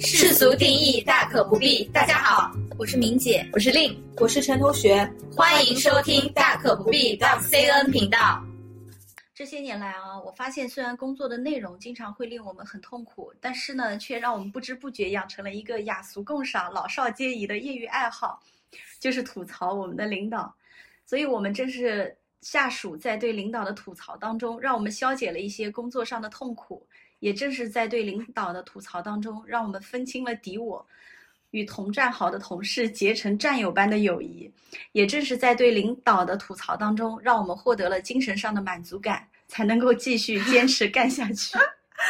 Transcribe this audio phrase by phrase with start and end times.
[0.00, 1.84] 世俗定义大可不必。
[1.92, 8.44] 大家好，我是明姐，我是令，我是陈同学，欢迎收听大可不必 .cn 频道。
[9.32, 18.40] 这些年来啊，我发现虽然工作的内容经常会令我们很痛苦，但是呢，却让我们不知不觉养成了一个雅俗共赏、老少皆宜的业余爱好，
[18.98, 20.52] 就是吐槽我们的领导。
[21.06, 26.84] 所以，我们正是下属在对领导的吐槽当中，让我们消解了一些工作上的痛苦。
[27.20, 30.84] 也正是在对领导的吐槽当中，让我们分清了敌我，
[31.52, 34.50] 与同战壕的同事结成战友般的友谊。
[34.92, 41.56] 也正是在对领导的吐槽当中，让我们获得了精神上的满足感，才能够继续坚持干下去。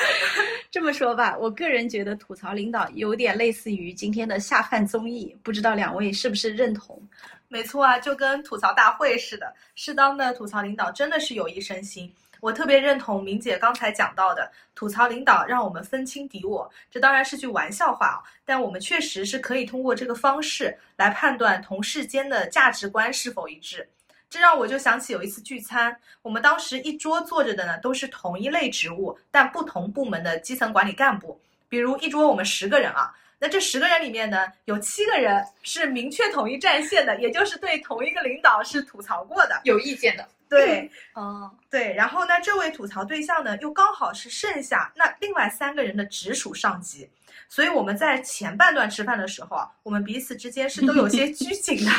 [0.71, 7.03] 这么说吧，我个人觉得吐槽领导有点类似于今天的下饭综艺，不知道两位是不是认同？
[7.49, 12.13] 没错啊，就跟吐槽大会似的，适当的吐槽领导真的是有益身心。
[12.41, 23.89] 我特别认同明姐刚才讲到的，吐槽领导让我们分清敌我，这当然是句玩笑话啊，但我们确实是可以通过这个方式来判断同事间的价值观是否一致。
[24.29, 40.29] 这让我就想起有一次聚餐，我们当时一桌坐着的呢都是同一类职务但不同部门的基层管理干部，比如一桌我们十个人啊，那这十个人里面呢有七个人是明确统一战线的，也就是对同一个领导是吐槽过的，有意见的。
[40.49, 47.09] 对，嗯，对，然后呢，这位吐槽对象呢，又刚好是剩下那另外三个人的直属上级，
[47.49, 51.91] 所以我们在前半段吃饭的时候啊，我们彼此之间是都有些拘谨的，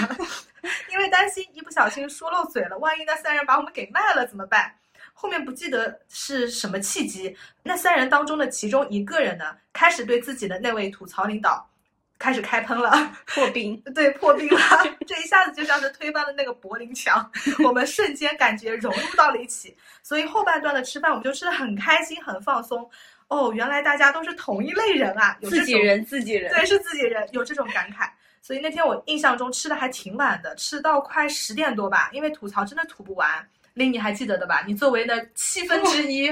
[0.91, 4.75] 因为担心一不小心说漏嘴了，万一那三人把我们给卖了怎么办？
[5.21, 11.67] 后面不记得是什么契机，那三人当中的其中一个人呢，开始对自己的那位吐槽领导。
[12.17, 12.91] 开始开喷了，
[13.27, 14.59] 破冰， 对，破冰了，
[15.07, 17.31] 这一下子就像是推翻了那个柏林墙，
[17.63, 22.89] 我们瞬间感觉融入到了一起，所以后半段的吃饭我们就吃的很开心，很放松。
[23.27, 28.09] 哦，原来大家都是同一类人啊，有自己人，自己人，对，是自己人，有这种感慨。
[28.41, 33.47] 所以那天我印象中吃的还挺晚的，吃到快十点多吧，因为吐槽真的吐不完。
[33.73, 34.63] 林，你还记得的吧？
[34.67, 36.27] 你作为那七分之一，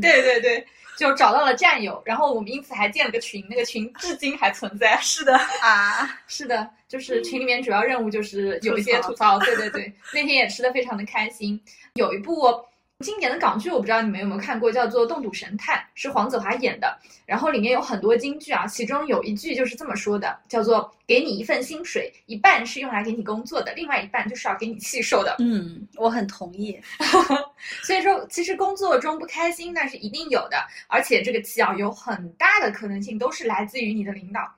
[0.00, 0.66] 对对对。
[0.96, 4.96] 就找到了战友，然后我们因此还建了个群，那个群至今还存在。
[5.02, 9.36] 是的啊，是的，就是群里面主要任务就是有一些吐槽。
[9.40, 11.60] 对对对，那天也吃的非常的开心。
[11.94, 12.64] 有一部。
[13.04, 16.98] 经典的港剧，我不知道你们有没有看过，叫做《冻赌神探》，是黄子华演的。
[17.26, 26.80] 然后里面有很多金句啊，其中有一句就是这么说的，叫做“给你一份薪水，一半是用来给你工作的，另外一半就是要给你气受的。”嗯，我很同意。
[27.84, 30.56] 所以说，其实工作中不开心那是一定有的，
[30.88, 34.50] 而且这个气啊，有很大的可能性都是来自于你的领导。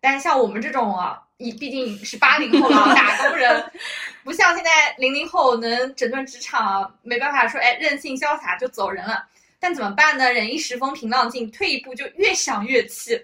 [0.00, 1.20] 但像我们这种啊。
[1.36, 3.72] 你毕竟是八零后了， 打工人，
[4.22, 9.26] 不像现在零零后能整顿职场，没办法说哎任性潇洒就走人了。
[9.58, 10.32] 但怎么办呢？
[10.32, 13.20] 忍一时风平浪静，退一步就越想越气。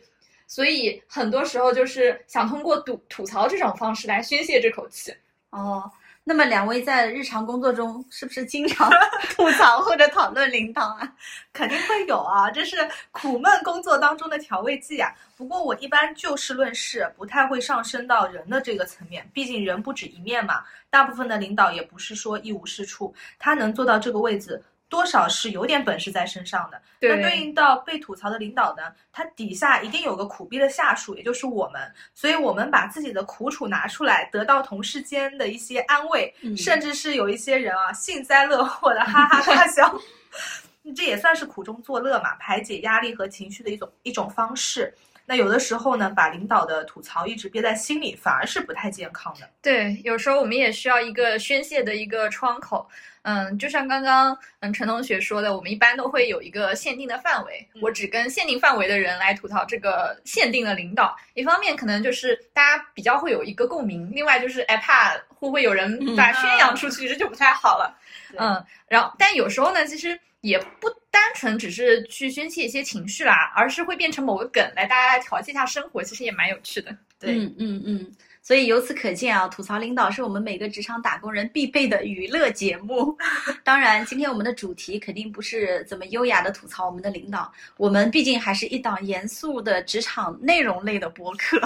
[0.47, 5.15] 所以很多时候就是想通过吐吐槽这种方式来宣泄这口气。
[5.51, 5.91] 哦。
[6.31, 8.89] 那么两位在日常工作中是不是经常
[9.35, 11.13] 吐槽或者讨论领导啊？
[11.53, 12.77] 肯定会有啊，这是
[13.11, 15.13] 苦闷工作当中的调味剂啊。
[15.37, 20.63] 不过我一般就事论事，不太会上升到人的这个层面，毕竟人不止一面嘛。
[20.89, 24.63] 大部分的领导也不是说一无是处，他能做到这个位置。
[24.91, 26.83] 多少是有点本事在身上的。
[27.01, 28.83] 那对应到被吐槽的领导呢？
[29.11, 31.81] 他底下一定有个苦逼的下属，也就是我们。
[32.15, 39.99] 所以，我们把自己的苦楚拿出来，得到同事间的一些安慰，甚至是有一些人啊幸灾乐祸的哈哈大笑。
[40.95, 44.93] 这也算是苦中作乐嘛，排解压力和情绪的一种一种方式。
[45.25, 49.49] 那有的时候呢，把领导的吐槽一直憋在心里，反而是不太健康的。
[49.63, 52.89] 对，有时候我们也需要一个宣泄的一个窗口。
[53.23, 61.15] 嗯，就像刚刚嗯陈同学说的，我们一般都会有一个限定的范围，我只跟限定范围的人来吐槽这个限定的领导。
[61.35, 67.95] 一方面可能就是大家比较会有一个共鸣，另外就是哎怕会不会有人把宣扬出去，这就不太好了。
[68.39, 76.97] 嗯，然后但有时候呢，其实也不单纯只是去宣泄一些情绪啦，而是会变成某个梗来大家来调剂一下生活，其实也蛮有趣的。
[77.19, 78.13] 对，嗯嗯嗯。
[78.51, 83.17] 所以由此可见啊，吐槽领导是我们每个职场打工人必备的娱乐节目。
[83.63, 91.61] 当然，今天我们的主题肯定不是怎么优雅的吐槽我们的领导，我们毕竟还是一档严肃的职场内容类的播客。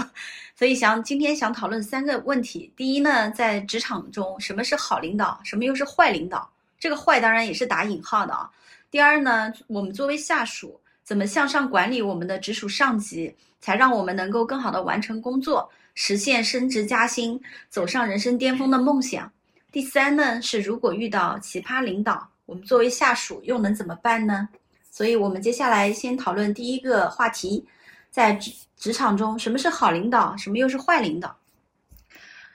[0.55, 6.47] 所以想今天想讨论三个问题：第一呢，在职场中什么是好领导，什么又是坏领导？
[6.79, 8.51] 这个坏当然也是打引号的啊。
[8.91, 15.67] 第二呢，我们作为下属，怎么向上管理我们的直属上级，才让我们能够更好的完成工作？
[15.95, 19.31] 实现升职加薪、走上人生巅峰的梦想。
[19.73, 24.49] 第三呢，是如果遇到奇葩领导，我们作为下属又能怎么办呢？
[24.91, 27.67] 所以我们接下来先讨论第一个话题，
[28.11, 31.37] 在职职场中，什么是好领导，什么又是坏领导？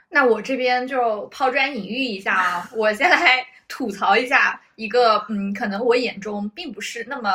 [0.08, 7.30] 那我这边就抛砖引玉一下啊，我先来吐槽一下一个，嗯，可能我眼中并不是那么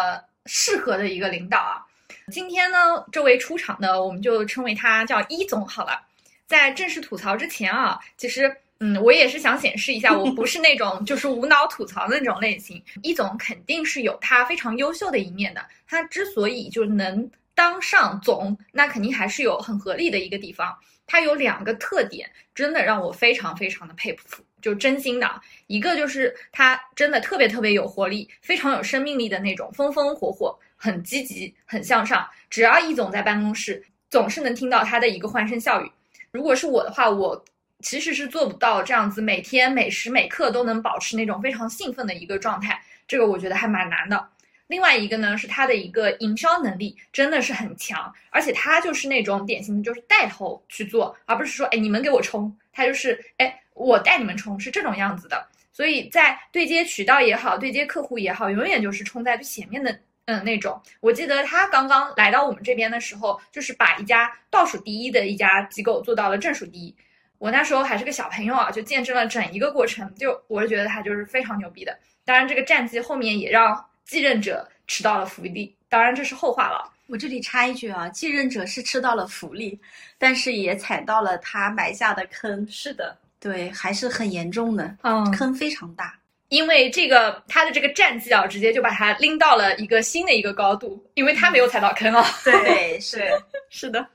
[0.46, 1.84] 适合的一个领导啊。
[2.32, 6.00] 今天呢，这位出场的，我们就称为他叫一总好了。
[6.46, 12.82] 在正式吐槽之前啊，其实，嗯，我也是想显示一下， 我不是那种就是无脑吐槽的那种类型。
[13.02, 20.74] 一总肯定是有他非常优秀的一面的，他之所以就能当上总，那肯定还是有很合理的一个地方。
[21.06, 25.30] 他有两个特点，真的让我非常非常的佩服，就真心的。
[25.66, 32.28] 一个就是他真的特别特别有活力，非常有生命力的那种，风风火火，很积极，很向上。
[32.50, 35.90] 只要易总在办公室，总是能听到他的一个欢声笑语。
[36.31, 37.42] 如果是我的话，我
[37.81, 42.78] 其实是做不到这样子，每天每时每刻都能保持那种非常兴奋的一个状态。
[43.08, 44.28] 这个我觉得还蛮难的。
[44.66, 55.48] 另外一个呢，是他的一个营销能力真的是很强，而且他就是那种典型的，就是带头去做，而不是说，哎，你们给我冲，他就是，哎，我带你们冲，是这种样子的。
[55.72, 60.80] 所以在对接渠道也好，对接客户也好，永远就是冲在最前面的，嗯，那种。
[61.00, 66.94] 我记得他刚刚来到我们这边的时候，就是把一家倒数第一的一家机构做到了正数第一。
[67.38, 71.98] 我那时候还是个小朋友啊，就见证了整一个过程，就我是觉得他就是非常牛逼的。
[72.24, 73.84] 当然，这个战绩后面也让。
[74.06, 76.92] 继任者吃到了福利，当然这是后话了。
[77.06, 79.80] 我这里插一句啊，继任者是吃到了福利，
[80.18, 82.68] 但是也踩到了他埋下的坑。
[82.70, 86.14] 是的，对，还是很严重的，嗯，坑非常大。
[86.49, 92.25] 因为这个他的这个战绩啊，直接就把他拎到了一个新的一个高度，因为他没有踩到坑啊。
[92.44, 93.29] 对， 是
[93.70, 94.06] 是的。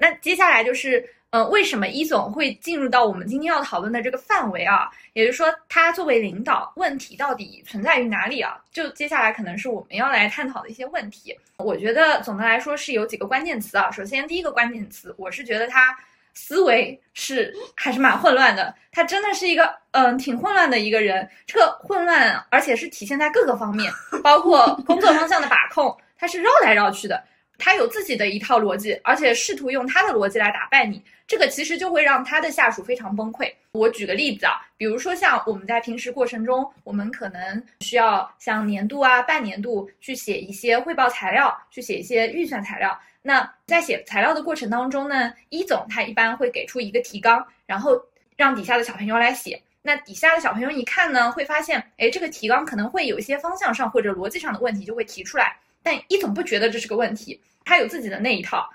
[0.00, 1.08] 那接下来就是。
[1.34, 4.90] 嗯，为什么一总会进入到我们今天要讨论的这个范围啊？
[5.14, 8.62] 也就是说，他作为领导，问题到底存在于哪里啊？
[8.70, 11.34] 就接下来可能是我们要来探讨的一些问题。
[11.56, 13.90] 我觉得总的来说是有几个关键词啊。
[13.90, 15.98] 首先，第一个关键词，我是觉得他
[16.34, 18.74] 思维是还是蛮混乱的。
[18.90, 21.28] 他真的是一个嗯挺混乱的一个人。
[21.46, 23.92] 这个混乱，而且是体现在各个方面，
[24.22, 27.22] 包括工作方向的把控，他是绕来绕去的。
[27.58, 31.00] 他有自己的一套逻辑，而且试图用他的逻辑来打败你。
[31.28, 33.50] 这个其实就会让他的下属非常崩溃。
[33.72, 42.98] 我举个例子啊，比如说像我们在平时过程中，我们可能需要像年度啊、半年度去写一些汇报材料，去写一些预算材料。
[43.22, 47.92] 那在写材料的过程当中呢，一总他一般会给出一个提纲，然后
[48.36, 49.62] 让底下的小朋友来写。
[49.80, 55.56] 那底下的小朋友一看呢，会发现，哎，这个提纲可能会有一些方向上或者逻辑上的问题，就会提出来。
[55.82, 58.68] 但一总不觉得这是个问题，他有自己的那一套，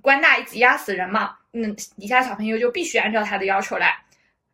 [0.00, 1.36] 官大一级压死人嘛。
[1.52, 3.96] 嗯，底下小朋友就必须按照他的要求来。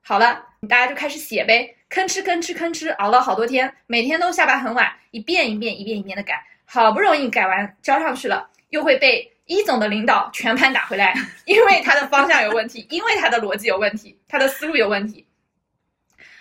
[0.03, 11.13] 好了，大家就开始写呗，吭哧吭哧吭哧，熬了好多天，每天都下班很晚，一遍一遍一遍一遍的改，好不容易改完交上去了，又会被一总的领导全盘打回来，
[11.45, 15.27] 因为他的方向有问题，因为他的逻辑有问题，他的思路有问题。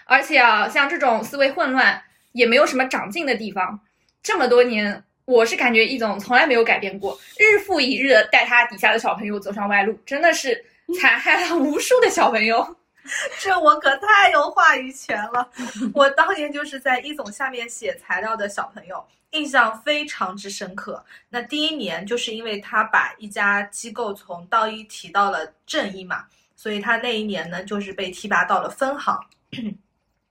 [0.06, 2.00] 而且啊，像这种思维混乱，
[2.34, 3.80] 也没有什么长进的地方，
[4.22, 5.04] 这么多年。
[5.26, 10.64] 我是感觉易总从来没有改变过，日复一日的带他底下的小朋友走上歪路，真的是
[11.00, 12.76] 残害了无数的小朋友。
[13.40, 15.50] 这我可太有话语权了。
[15.94, 21.04] 我当年就是在一总下面写材料的小朋友，印象非常之深刻。
[21.30, 29.20] 那第一年就是因为他把一家机构从道一提到了正一嘛，所以他那一年呢就是被提拔到了分行。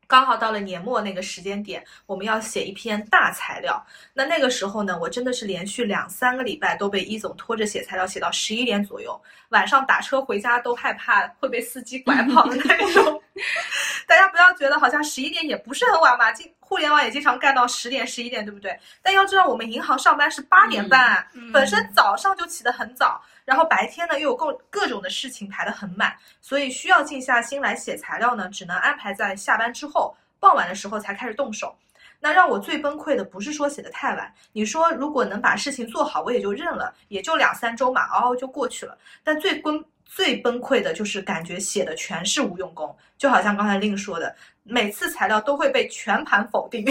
[0.08, 3.80] 刚好到了年末那个时间点，我们要写一篇大材料。
[4.14, 9.20] 那那个时候呢，我真的是连续两三个礼拜都被一总拖着写材料，写到十一点左右。
[9.50, 13.22] 晚上打车回家都害怕会被司机拐跑的那种。
[14.08, 18.78] 大家不要觉得好像十一点也不是很晚嘛，经互联网也经常干到十点、十一点，对不对？
[19.00, 23.22] 但要知道，我们银行上班是八点半，本身早上就起得很早。
[23.46, 31.74] 然后白天呢又有各各种的事情排得很满，所以需要静下心来写材料呢，只能安排在下班之后，傍晚的时候才开始动手。
[32.20, 38.98] 那让我最崩溃的不是说写的太晚，你说如果能把事情做好，我也就认了，也就两三周嘛，熬熬就过去了。
[39.24, 44.34] 但最崩最崩溃的就是感觉写的全是无用功，就好像刚才令说的，
[44.64, 46.84] 每次材料都会被全盘否定。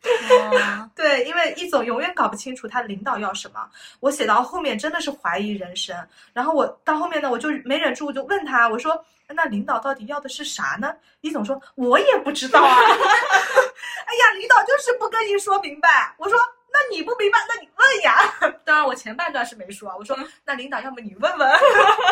[0.94, 3.68] 对，因为易总永远搞不清楚他领导要什么。
[3.98, 5.96] 我写到后面真的是怀疑人生，
[6.32, 12.76] 然后我到后面呢，我就没忍住，我就问他，我说：“那领导到底要的是啥呢？”易总说：“我也不知道啊。
[12.86, 16.14] ”哎呀，领导就是不跟你说明白。
[16.18, 16.38] 我说。
[16.72, 18.14] 那你不明白，那你问呀。
[18.64, 19.96] 当然，我前半段是没说啊。
[19.98, 21.50] 我说，那领导，要么你问问。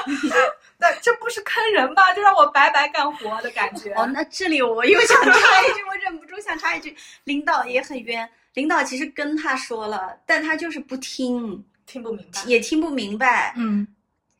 [0.78, 2.12] 那这不是坑人吗？
[2.14, 3.92] 就让我白白干活的感觉。
[3.94, 8.28] 哦，那这里我又想插一句，我忍不住想插一句， 领导也很冤。
[8.54, 12.42] 领导其实跟他说了，但他就是不听，听不明白。
[12.46, 13.54] 也听不明白。
[13.56, 13.86] 嗯，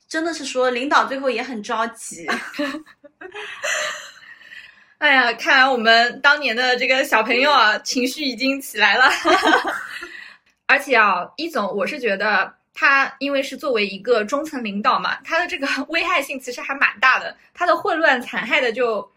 [0.09, 2.27] 真的是说领导最后也很着急。
[4.99, 9.05] 哎呀，看来我们当年的这个小朋友啊，情绪已经起来了。
[10.67, 17.35] 而且啊，一总，我是觉得他因为是作为一个中层领导嘛，他的这个危害性其实还蛮大的。
[17.55, 19.09] 他的混乱残害的就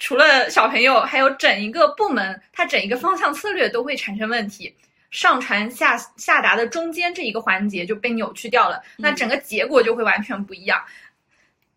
[0.00, 4.74] 除了小朋友，还有整一个部门，他整一个方向策略都会产生问题。
[5.12, 10.82] 上传下下达的中间这一个环节就被扭曲掉了，那整个结果就会完全不一样。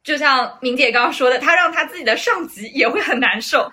[0.06, 3.70] 就像明姐刚刚说的，他让他自己的上级也会很难受。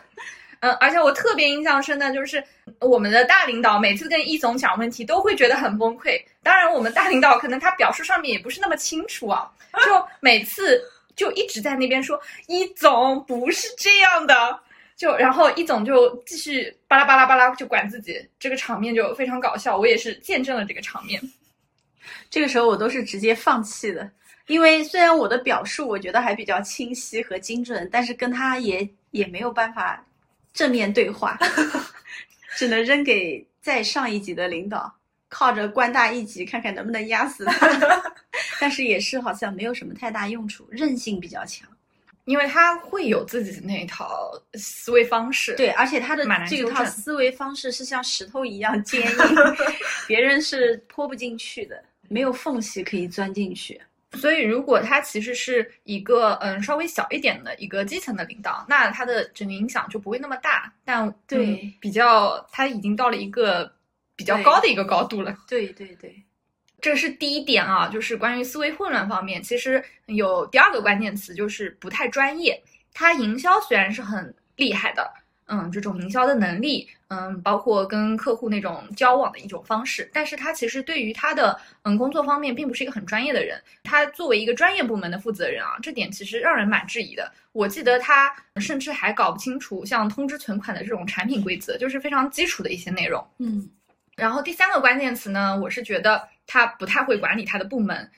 [0.60, 2.42] 嗯，而且我特别印象深的就是
[2.78, 6.18] 我们的大领导每次跟易总讲问题都会觉得很崩溃。
[6.42, 9.50] 当然，我们大领导可能他表述上面也不是那么清楚啊，
[9.84, 10.82] 就每次
[11.14, 14.58] 就一直在那边说易总不是这样的，
[14.96, 19.76] 就然后易总就继续巴拉巴拉巴拉就管自己，这个场面就非常搞笑。
[19.76, 21.20] 我也是见证了这个场面。
[22.30, 24.08] 这个时候我都是直接放弃的。
[24.46, 30.04] 因为虽然我的表述我觉得还比较清晰和精准，但是跟他也也没有办法
[30.52, 31.38] 正面对话，
[32.56, 34.92] 只能扔给再上一级的领导，
[35.28, 37.68] 靠着官大一级看看能不能压死他。
[38.60, 41.68] 但是也是好像没有什么太大用处，韧性比较强，
[42.26, 45.54] 因为他会有自己的那一套思维方式。
[45.56, 49.18] 对，而且他的这套思维方式是像石头一样坚硬，
[50.06, 53.80] 别人是泼不进去的，没有缝隙可以钻进去。
[54.14, 60.72] 所以，如果他其实是一个嗯稍微小一点的一个基层的领导，那他的整个影响就不会那么大。
[60.84, 63.72] 但对比较，他已经到了一个
[64.14, 65.36] 比较高的一个高度了。
[65.48, 66.22] 对对对，
[66.80, 69.42] 这是第一点啊，就是关于思维混乱方面。
[69.42, 72.62] 其实有第二个关键词，就是不太专业。
[72.92, 75.10] 他营销虽然是很厉害的。
[75.54, 83.60] 嗯，这种营销的能力，嗯，包括跟客户那种交往的一种方式，但是他其实对于他的嗯工作方面，并不是一个很专业的人。
[83.82, 87.30] 他作为一个专业部门的负责人啊，这点其实让人蛮质疑的。
[87.52, 93.22] 我记得他甚至还搞不清楚像通知存款的这种产品规则，就是非常基础的一些内容。
[93.36, 93.68] 嗯，
[94.16, 98.10] 然后第三个关键词呢，我是觉得他不太会管理他的部门。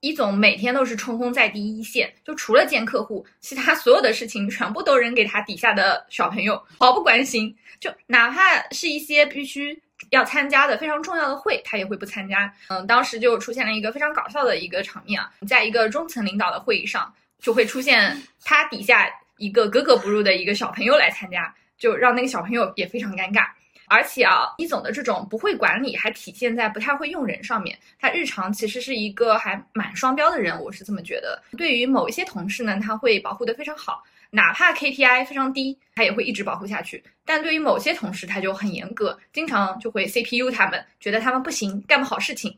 [0.00, 7.54] 一总每天都是冲锋在第一线，就除了见客户，其他所有的事情全部都扔给他底下的小朋友，毫不关心。
[7.80, 12.52] 就哪怕是一些必须要参加的非常重要的会，他也会不参加。
[12.68, 23.48] 嗯，当时就出现了一个非常搞笑的一个场面啊，在一个中层领导的会议上，就会出现他底下一个格格不入的一个小朋友来参加，就让那个小朋友也非常尴尬。
[23.88, 27.78] 而且啊，一总的这种不会管理，还体现在不太会用人上面。
[27.98, 31.42] 他日常其实是一个还蛮双标的人，我是这么觉得。
[31.56, 37.02] 对于某一些同事呢，他会保护的非常好，哪怕 KPI 非常低，他也会一直保护下去。
[37.24, 42.56] 但对于某些同事，他就很严格，经常就会 CPU 他们，觉得他们不行，干不好事情。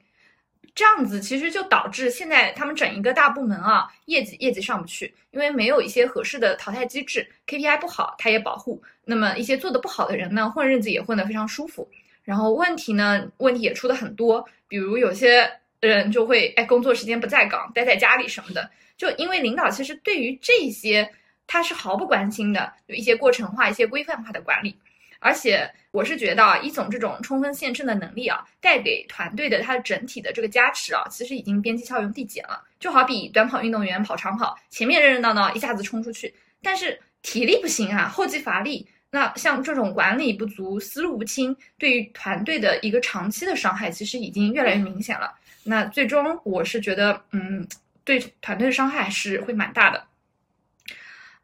[0.74, 8.82] 这样子其实就导致现在他们整一个大部门啊，业绩业绩上不去，因为没有一些合适的淘汰机制，KPI 不好，他也保护。
[9.04, 11.88] 那么一些做的不好的人呢，混日子也混得非常舒服。
[12.22, 15.50] 然后问题呢，问题也出的很多，比如有些
[15.80, 18.70] 人就会哎，工作时间不在岗，待在家里什么的。
[18.96, 21.10] 就因为领导其实对于这些
[21.46, 24.78] 他是毫不关心的，有一些过程化、一些规范化的管理。
[25.20, 32.60] 而且我是觉得啊，一总这种冲锋陷阵的能力啊，带给团队的它整体的这个加持啊，其实已经边际效用递减了。
[32.80, 38.88] 就好比短跑运动员跑长跑，前面热热闹闹一下子冲出去，但是体力不行啊，后继乏力。
[39.12, 45.34] 那像这种管理不足、思路不清，对于团队的一个长期的伤害，其实已经越来越明显了。
[45.64, 47.66] 那最终我是觉得，嗯，
[48.04, 50.02] 对团队的伤害还是会蛮大的。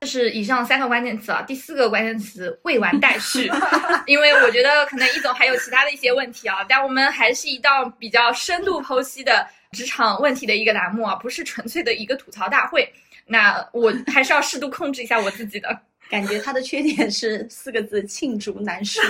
[0.06, 3.50] 这是以上三个关键词啊，第四个关键词未完待续，
[4.06, 12.88] 因为我觉得可能易总还有其他的一些问题啊，但我们还是一档比较深度剖析的职场问题的一个栏目啊，不是纯粹的一个吐槽大会。
[13.26, 15.76] 那我还是要适度控制一下我自己的。
[16.08, 19.00] 感觉他的缺点是四个字：罄竹难书。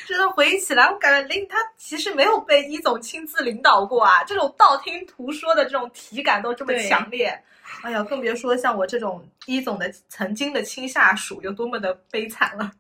[0.07, 7.37] 真的回忆起来，我感觉林他其实没有被一总亲自领导过啊，这种道听途说的这种体感都这么强烈。
[7.83, 12.71] 哎呀，更别说像我这种一总的曾经的亲下属有多么的悲惨了。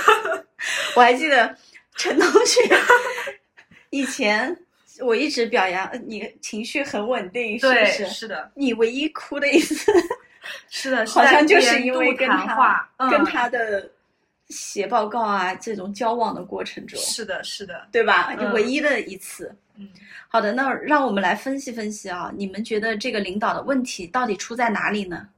[0.94, 1.56] 我还记得
[1.96, 2.60] 陈同学
[3.88, 4.54] 以前，
[5.00, 8.06] 我一直表扬你情绪很稳定，是不是？
[8.08, 8.50] 是的。
[8.54, 9.90] 你唯一哭的一次，
[10.68, 13.90] 是的，好像就是因为跟他跟他的
[14.52, 17.00] 写报告啊这种交往的过程中。
[17.00, 18.32] 是的，是的，对吧？
[18.52, 19.52] 唯一的一次。
[19.76, 19.88] 嗯。
[20.28, 25.28] 好的，那让我们来分析分析啊，你们觉得这个领导的问题到底出在哪里呢？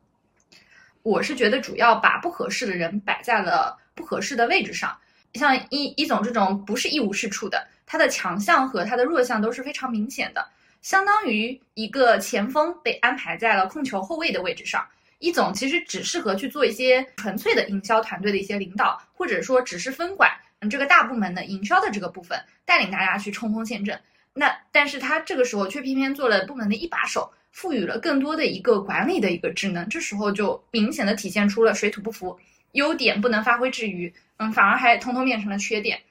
[1.03, 4.97] 我是觉得主要把不合适的人摆在了不合适的位置上。
[5.35, 10.47] 像一一总这种不是一无是处的，他的强项和他的弱项都是非常明显的，
[10.81, 14.87] 相当于一个前锋被安排在了控球后卫的位置上。
[15.25, 23.99] 一总其实只适合去做一些纯粹的营销团队的一些领导，或者说只是分管嗯这个大部门的营销的这个部分，带领大家去冲锋陷阵。
[24.35, 32.39] 那但是他这个时候却偏偏做了部门的一把手，赋予了更多的一个管理的一个职能，这时候就明显的体现出了水土不服，
[32.73, 36.03] 优点不能发挥之余，嗯，反而还通通变成了缺点。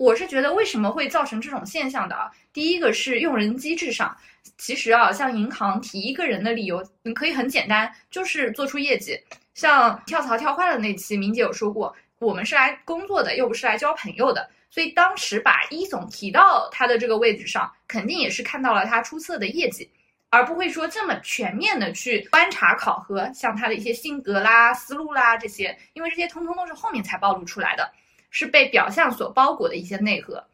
[0.00, 2.30] 我是觉得为什么会造成这种现象的啊？
[2.54, 4.16] 第一个是用人机制上，
[4.56, 9.14] 其实啊，像银行提一个人的理由，你可以很简单，就是做出业绩。
[9.52, 14.48] 像跳槽跳坏了那期，明姐有说过，我们是来工作的，又不是来交朋友的。
[14.70, 19.86] 所以当时把一总提到他的这个位置上，肯定也是看到了他出色的业绩，
[20.30, 27.92] 而不会说这么全面的去观察考核，像他的一些性格啦、思路啦这些，因为这些通通都是后面才暴露出来的。
[28.30, 30.44] 是被表象所包裹的一些内核。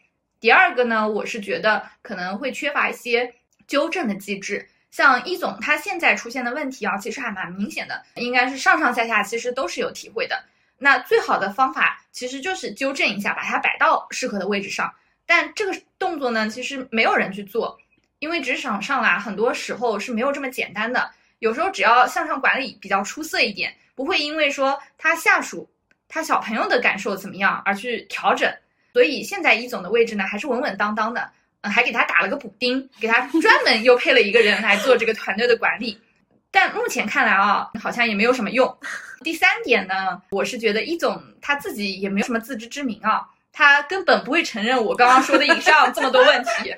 [0.41, 3.35] 第二个呢，我是觉得可能会缺乏一些
[3.67, 4.69] 纠正的机制。
[4.91, 10.43] 像一总他现在出现的问题啊，其实还蛮明显的，应该是上上下下其实都是有体会的。
[10.79, 14.93] 那最好的方法其实就是纠正一下，把它摆到适合的位置上。
[15.27, 17.79] 但这个动作呢，其实没有人去做，
[18.21, 21.11] 因为职场上啦，很多时候是没有这么简单的。
[21.41, 25.69] 有时候只要向上管理比较出色一点，不会因为说他下属。
[26.09, 28.53] 他小朋友的感受怎么样而去调整，
[28.93, 31.31] 所以现在一总的位置呢还是稳稳当当的，
[31.63, 36.01] 嗯，还给他打了个补丁，给他 专门又配了一个人来做这个团队的管理，
[36.51, 38.79] 但目前看来啊，好像也没有什么用。
[39.23, 46.75] 第三点呢，我是觉得一总他自己也没有什么自知之明啊，他根本不会承认我刚刚说的以上这么多问题，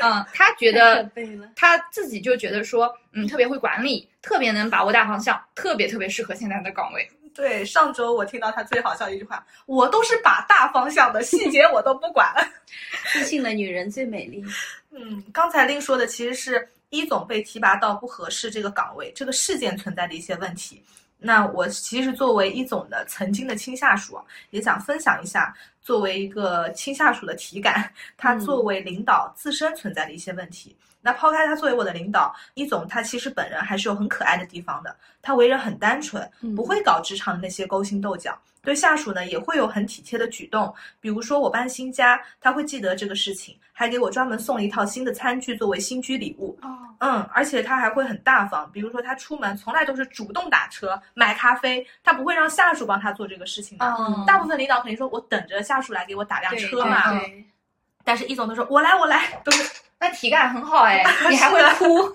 [0.00, 1.10] 嗯，他觉得
[1.56, 7.10] 他自己就觉得说，嗯，特别会管理，特别能把握大方向，特别特别适合现在的岗位。
[7.34, 12.34] 对，上周我听到他最好笑的一句话，我都是把大方向的细节我都不管。
[13.12, 14.44] 自信的女人最美丽。
[14.90, 20.82] 嗯，刚才令说的其实是一总被提拔到不合适这个岗位，这个事件存在的一些问题。
[21.18, 30.76] 那我其实作为一总的曾经的亲下属，也想分享一下作为一个亲下属的体感，他作为领导自身存在的一些问题。
[31.04, 34.96] 那抛开他作为我的领导，一总他其实本人还是有很可爱的地方的。
[35.20, 38.38] 他为人很单纯，不会搞职场的那些勾心斗角。
[38.62, 40.72] 对下属呢，也会有很体贴的举动。
[41.00, 46.56] 比如说我搬新家，他会记得这个事情，还给我专门送了一套新的餐具作为新居礼物。
[46.62, 48.70] 哦，嗯，而且他还会很大方。
[48.70, 53.84] 比如说他出门从来都是主动打车买咖啡，他不会让下属帮他做这个事情的。
[54.24, 57.20] 大部分领导肯定说我等着下属来给我打辆车嘛。
[58.04, 59.70] 但是易总都说我来我来，都是。
[60.00, 62.12] 那体感很好哎， 你还会哭？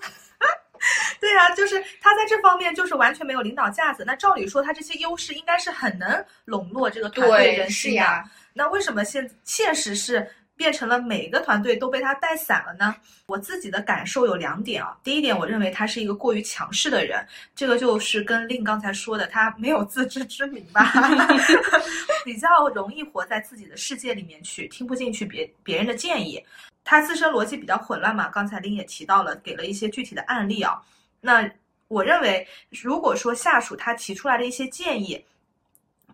[1.18, 4.04] 对啊，就是他在这方面就是完全没有领导架子。
[4.06, 8.24] 那照理说他这些优势应该是很能笼络这个团队人心的。
[8.52, 12.94] 那为什么现现实是变成了每个团队都被他带散了呢？
[13.26, 14.98] 我自己的感受有两点啊。
[15.04, 20.92] 第一点，我认为他是一个过于强势的人，这个就是跟令刚才说的，他没有自知之明吧，
[22.24, 26.44] 比较容易活在自己的世界里面去，听不进去别别人的建议。
[26.82, 30.82] 他自身逻辑比较混乱嘛，刚才令也提到了，给了一些具体的案例啊。
[31.20, 31.48] 那
[31.86, 35.24] 我认为，如果说下属他提出来的一些建议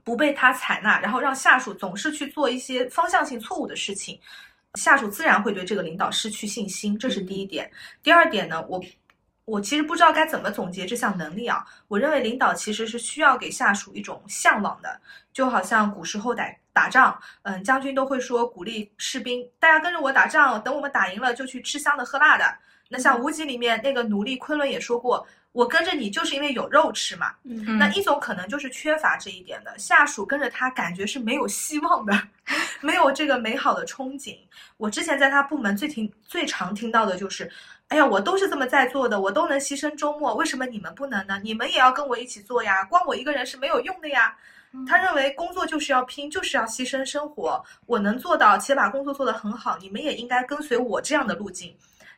[0.05, 4.21] 不被他采纳，然后让下属总是去做一些方向性错误的事情，
[4.75, 7.69] 下属自然会对这个领导失去信心，这是第一点。
[8.03, 8.81] 第二点呢，我
[9.47, 11.65] 我其实不知道该怎么总结这项能力啊。
[11.89, 15.01] 我认为领导其实是需要给下属一种向往的，
[15.33, 16.45] 就好像古时候打。
[16.75, 22.45] 打仗，嗯，将军都会说鼓励士兵，大家跟着我打仗，等我们打赢了就去吃香的喝辣的。
[22.89, 27.33] 那像无极里面那个奴隶昆仑也说过，我跟着你就是因为有肉吃嘛。
[27.45, 32.13] 嗯，那一种可能就是缺乏这一点的下属跟着他，感觉是没有希望的，
[32.83, 34.37] 没有这个美好的憧憬。
[34.79, 37.49] 我之前在他部门最听最常听到的就是，
[37.87, 41.41] 哎呀，我都是这么在做的，我都能牺牲周末，为什么你们不能呢？
[41.45, 44.37] 你们也要跟我一起做呀，光我一个人是没有用的呀。
[44.89, 47.65] 他认为工作就是要拼，就是要牺牲生活。
[47.87, 51.73] 我能做到，且把工作做得很好，你们也应该跟随我这样的路径。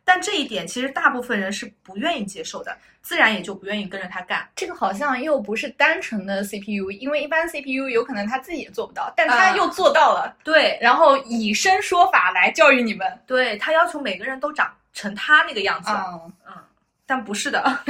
[0.08, 4.48] 但这一点其实大部分人是不愿意接受的，自然也就不愿意跟着他干。
[4.54, 10.36] 这个好像又不是单纯的 CPU，因为一般 CPU 有可能他自己也做不到，但他又做到了。
[10.44, 13.04] 对，然后以身说法来教育你们。
[13.26, 15.90] 对他要求每个人都长成他那个样子。
[15.90, 16.52] 嗯嗯，
[17.04, 17.80] 但不是的。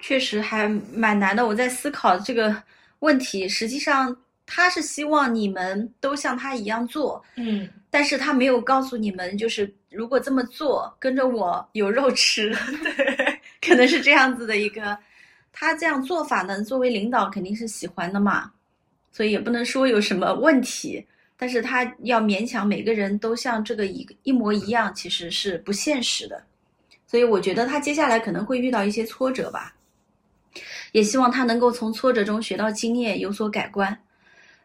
[0.00, 2.62] 确实还蛮难的，我在思考这个
[3.00, 3.48] 问题。
[3.48, 12.52] 实际上，他是希望你们都像他一样做，嗯，但是他没有告诉你们，就是如果这么做，跟着我有肉吃，
[12.82, 14.98] 对，可能是这样子的一个。
[15.52, 18.50] 他这样做法呢，作为领导肯定是喜欢的嘛，
[19.12, 21.06] 所以也不能说有什么问题。
[21.36, 26.42] 但是他要勉强每个人都像这个一一模一样，其实是不现实的。
[27.06, 29.72] 所以我觉得他接下来可能会遇到一些挫折吧，
[30.90, 33.96] 也希望他能够从挫折中学到经验，有所改观。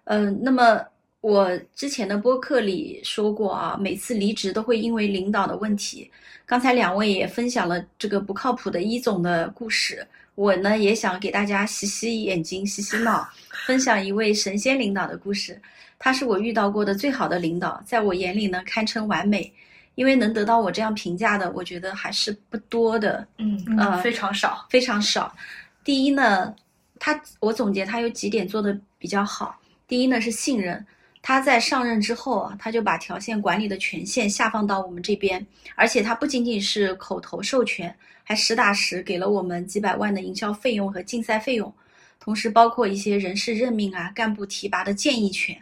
[0.06, 0.84] 嗯，那么
[1.22, 6.10] 我之前的播客里说过啊，每次离职都会因为领导的问题。
[6.46, 13.28] 刚才两位也分享了这个不靠谱的一总的故事，我呢也想给大家洗洗眼睛、洗洗脑，
[13.66, 15.62] 分享一位神仙领导的故事。
[15.98, 19.52] 他是我遇到过的最好的领导，在我眼里呢堪称完美。
[19.96, 24.66] 因为能得到我这样评价的，我觉得还是不多的，嗯呃非常少。
[24.70, 25.36] 非常少。
[25.84, 26.56] 第一呢，
[26.98, 29.60] 他我总结他有几点做的比较好。
[29.90, 30.86] 第一呢是信任，
[31.22, 41.72] 他在上任之后啊，他就把条线管理的权限下放到我们这边，而且他不仅仅是口头授权，还实打实给了我们几百万的营销费用和竞赛费用，
[42.20, 45.56] 同时包括一些人事任命啊、干部提拔的建议权。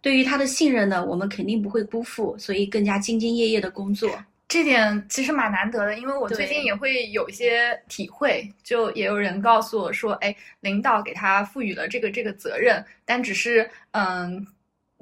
[0.00, 4.10] 对于他的信任呢，我们肯定不会辜负，所以更加兢兢业业的工作。
[4.48, 14.46] 这点其实蛮难得的，因为我最近也会有一些体会，就也有人告诉我说，哎，领导给他赋予了这个这个责任，但只是嗯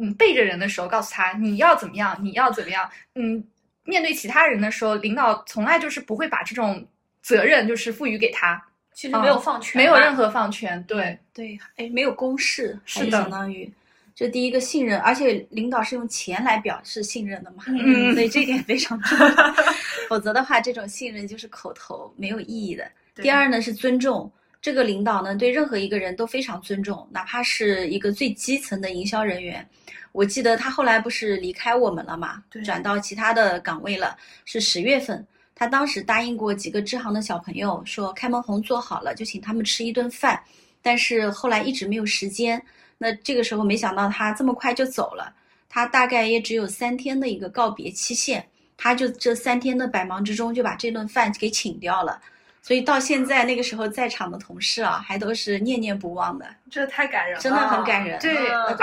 [0.01, 3.45] 嗯背着人的时候告诉他你要怎么样，你要怎么样，嗯，
[3.85, 6.87] 面对其他人的时候，领导从来就是不会把这种
[7.23, 8.61] 责任就是赋予给他，
[8.95, 10.17] 其实没有放权、没有任。
[10.17, 13.71] 何放权，对，对，哎，没有公示，是是的相当于
[14.15, 19.55] 这第一个信任，而且领导是用钱来表示信任的嘛，嗯所以这点非常重要，
[20.09, 22.91] 否则的话，这种信任就是口头没有意义的。
[23.17, 24.31] 第二呢是尊重，
[24.63, 29.67] 这个领导呢对任何一个人都非常尊重，哪怕是一个最基层的营销人员。
[30.13, 35.27] 我记得他后来不是离开我们了嘛对，转到其他的岗位了，是十月份。
[35.55, 40.43] 他当时答应过几个支行的小朋友，说开门红做好了就请他们吃一顿饭，
[40.83, 42.61] 但是后来一直没有时间。
[42.99, 45.33] 那这个时候没想到他这么快就走了，
[45.69, 48.47] 他大概也只有三天的一个告别期限，
[48.77, 52.21] 他就这三天的百忙之中就把这顿饭给请掉了。
[52.63, 58.21] 所以到现在那个时候在场的同事啊，还都是念念不忘的，这太感人了，真的很感人。
[58.21, 58.35] 对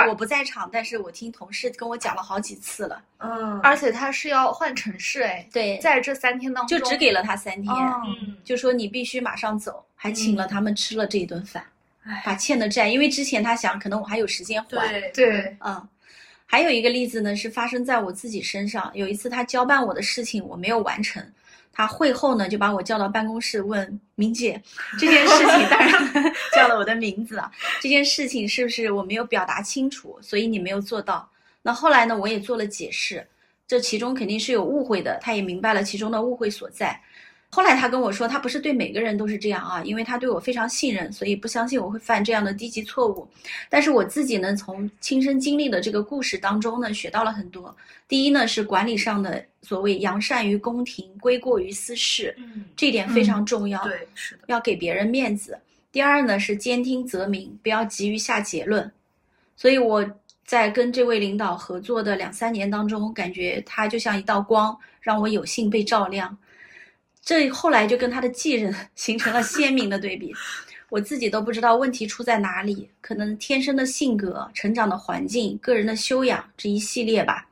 [0.08, 3.00] 我不在场，但是我听同事跟我讲了好几次了。
[3.18, 11.64] 嗯，而且他是要换城市，哎，对，在这三天当中就只给了他三天，哦嗯，就说你必须马上走，还请了他们吃了这一顿饭，
[12.04, 14.68] 哎把欠的债，因为之前他想可能我还有时间还。
[14.68, 15.88] 对对，嗯，
[16.46, 18.90] 还有一个例子呢，是发生在我自己身上。
[18.94, 21.22] 有一次他交办我的事情我没有完成，
[21.78, 24.60] 他会后呢就把我叫到办公室问明姐，
[24.98, 26.12] 这件事情当然
[26.52, 27.48] 叫了我的名字啊，
[27.80, 31.30] 这件事情是不是我没有表达清楚，所以你没有做到？
[31.62, 33.24] 那后来呢，我也做了解释，
[33.64, 37.00] 这其中肯定是有误会的，他也明白了其中的误会所在。
[37.50, 43.26] 后来他跟我说，他不是对每个人都是这样啊，因为他对我非常信任，所以不相信我会犯这样的低级错误。
[43.70, 47.74] 但是我自己呢，从亲身经历的这个故事当中呢，学到了很多。
[48.06, 53.82] 第一呢，是管理上的所谓扬善于宫廷，归过于私事，嗯，这一点非常重要。
[53.82, 55.58] 对，是的，要给别人面子。
[55.90, 58.90] 第二呢是兼听则明，不要急于下结论。
[59.56, 60.06] 所以我
[60.44, 66.36] 在跟这位领导合作的两三年当中，感觉他就像一道光，让我有幸被照亮。
[67.28, 70.34] 这后来就跟他的继任 形成了鲜明的对比。
[70.88, 77.46] 我自己都不知道问题出在哪里，可能天生的性格、成长的环境、个人的修养这一系列吧，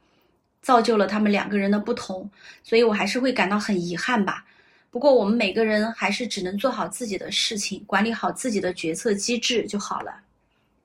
[0.62, 2.30] 造就了他们两个人的不同。
[2.62, 4.46] 所以我还是会感到很遗憾吧。
[4.90, 10.10] 不过我们每个人还是只能做好自己的事情，管理好自己的决策机制就好了。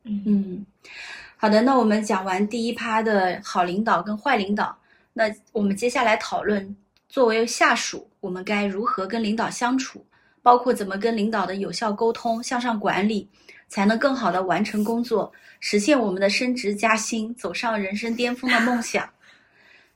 [0.03, 0.65] 嗯嗯，
[1.37, 4.77] 好的，那我们讲完第一趴的好领导跟坏领导，
[5.13, 6.75] 那我们接下来讨论
[7.11, 10.01] 作为下属，我们该如何跟领导相处，
[10.41, 13.27] 包括怎么跟领导的有效沟通、向上管理，
[13.67, 19.09] 才能更好的完成工作，实现我们的升职加薪，走上人生巅峰的梦想。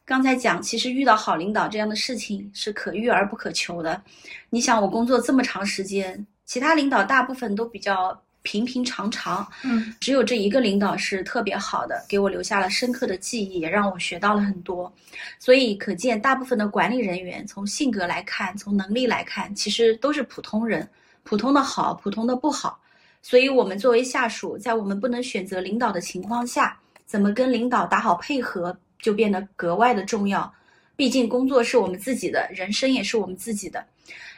[0.04, 4.04] 刚才讲，其实遇到好领导这样的事情是可遇而不可求的。
[4.49, 14.93] 你想，我工作这么长时间，其他领导大部分都比较平平常常，嗯，只有这一个领导是特别好的，给我留下了深刻的记忆，也让我学到了很多。
[15.39, 20.88] 所以可见，大部分的管理人员从性格来看，从能力来看，其实都是普通人，
[21.23, 22.79] 普通的好，普通的不好。
[23.23, 26.77] 所以，我们作为下属，在我们不能选择领导的情况下，
[27.08, 30.53] 怎么跟领导打好配合，就变得格外的重要。
[30.95, 33.84] 毕竟，工作是我们自己的，人生也是我们自己的。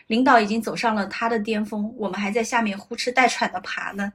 [0.08, 4.12] 领导已经走上了他的巅峰，我们还在下面呼哧带喘的爬呢。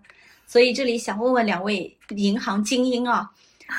[0.47, 3.31] 所以，这里想问问两位银行精英啊，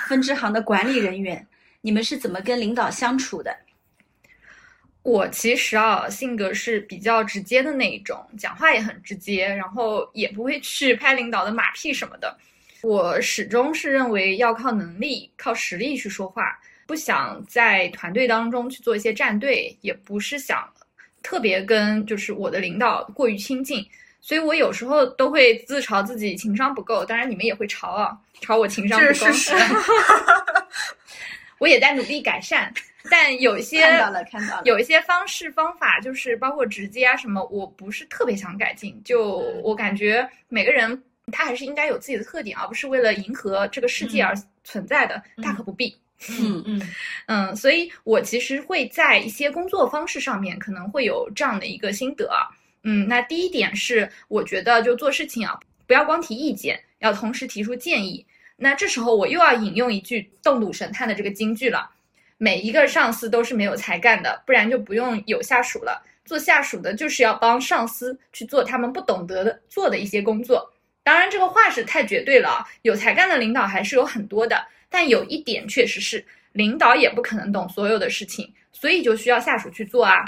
[0.08, 1.45] 分支行的管理人员，
[1.82, 3.56] 你们是怎么跟领导相处的？
[5.04, 12.38] 我其实啊，性格是比较直接的那一种，讲话也很直接，然后也不会去拍领导的马屁什么的。
[12.82, 20.67] 我始终是认为要靠能力、靠实力去说话，不想在团队当中去做一些站队，也不是想
[21.23, 23.83] 特别跟就是我的领导过于亲近，
[24.21, 27.03] 所以我有时候都会自嘲自己情商不够。
[27.03, 29.13] 当然你们也会嘲啊，嘲我情商不够。
[29.13, 29.53] 是是事实。
[31.59, 32.73] 我也在努力改善，
[33.09, 39.01] 但有一些看到了看到了，有一些方式方法，就是包括直接啊什么，我不是特别想改进。
[39.05, 45.95] 就我感觉每个人他还是应该有自己的特点，而不是为了迎合这个世界而存在的，大可不必。
[46.29, 46.81] 嗯嗯
[47.27, 52.47] 嗯，所以我其实会在一些工作方式上面可能会有这样的一个心得啊。
[52.83, 58.25] 嗯，那第一点是，我觉得就做事情啊，不要光提意见，要同时提出建议。
[58.55, 61.89] 那这时候我又要引用一句动笃神探的这个金句了：
[62.38, 66.03] 每一个上司都是没有才干的，不然就不用有下属了。
[66.25, 70.71] 做下属的就是要帮上司去做他们不懂得的做的一些工作。
[71.03, 74.65] 当然，这个话是太绝对了啊，有才干的领导还是有很多的。
[74.93, 80.23] 但有一点确实是，领导也不可能懂所有的事情，所以就需要下属去做啊。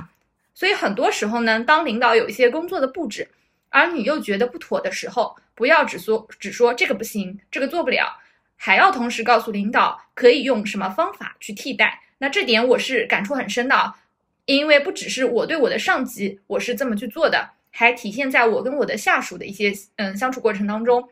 [0.56, 3.30] 所以很多时候呢，当领导有一些工作的布置，
[3.70, 8.20] 而你又觉得不妥的时候，不要只说只说这个不行，这个做不了，
[8.56, 12.02] 还要同时告诉领导可以用什么方法去替代。
[12.18, 13.94] 那这点我是感触很深的，
[14.46, 21.08] 因为不只是我对我的上级我是这么去做的，还体现在我跟我的下属的一些嗯相处过程当中。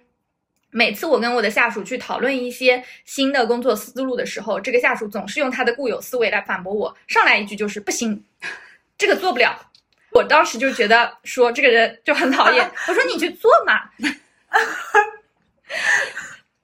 [0.73, 8.23] 每次我跟我的下属去讨论一些新的工作思路的时候，这个下属总是用他的固有思维来反驳我，上来一句就是不行，
[8.97, 9.69] 这个做不了。
[10.11, 13.81] 我当时就觉得说这个人就很讨厌，我说你去做嘛。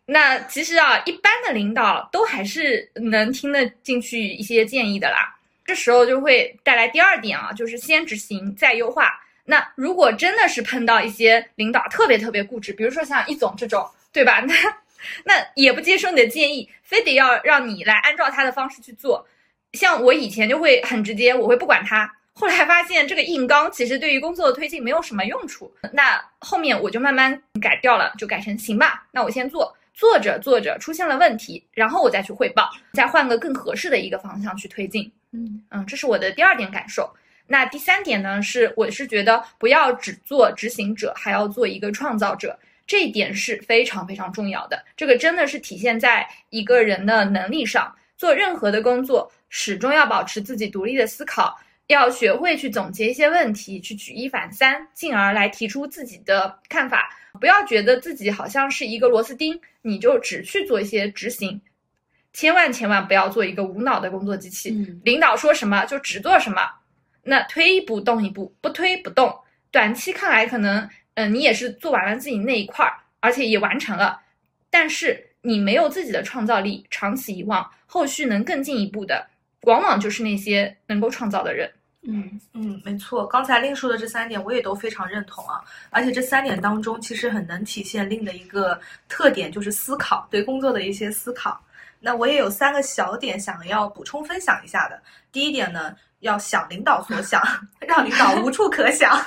[0.06, 5.36] 那其实啊，一般的领导都还是能听得进去一些建议的啦。
[5.66, 9.12] 这时候就会带来第二点啊，就是先执行再优化。
[9.46, 14.40] 那如果真的是碰到一些领导特别特别固执，比如说像易总这种，对吧？
[14.46, 14.54] 那
[15.26, 19.26] 那也不接受你的建议，非得要让你来按照他的方式去做。
[19.74, 22.12] 像我以前就会很直接，我会不管他。
[22.34, 25.72] 后来发现这个硬刚其实对于工作的推进没有什么用处。
[25.92, 29.76] 那后面我就慢慢改掉了，就改成行吧，那我先做。
[29.94, 35.12] 做着做着出现了问题，然后我再去汇报，再换个更合适的一个方向去推进。
[35.34, 37.14] 嗯嗯，这是我的第二点感受。
[37.46, 42.58] 那第三点呢，是我是觉得不要只做执行者，还要做一个创造者，
[42.90, 44.84] 这一点是非常非常重要的。
[44.98, 47.96] 这个真的是体现在一个人的能力上。
[48.18, 57.16] 做任何的工作，始终要保持自己独立的思考，要学会去总结一些问题，去举一反三，进而来提出自己的看法。
[57.40, 61.62] 不要觉得自己好像是一个螺丝钉，你就只去做一些执行。
[62.34, 64.72] 千万千万不要做一个无脑的工作机器。
[64.72, 66.70] 嗯领导说什么就只做什么，
[67.24, 69.34] 那推一步动一步，不推不动。
[69.72, 70.90] 短期看来可能，
[71.28, 74.20] 嗯、你也是做完了自己那一块儿，而且也完成了，
[74.70, 79.28] 但是你没有自己的创造力，长此以往，后续能更进一步的，
[79.64, 81.70] 往往就是那些能够创造的人。
[82.04, 88.80] 嗯嗯，没错，刚才令说的这三点我也都非常认同啊，而且这三点当中其实很能体现令的一个
[89.10, 91.62] 特点，就是思考对工作的一些思考。
[92.00, 95.02] 那我也有三个小点想要补充分享一下的。
[95.34, 97.42] 第一点呢，要想领导所想，
[97.86, 99.22] 让领导无处可想。